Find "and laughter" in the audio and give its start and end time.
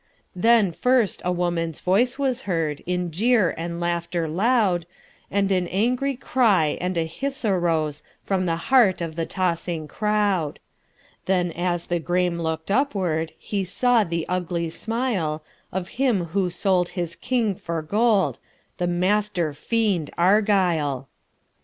3.55-4.27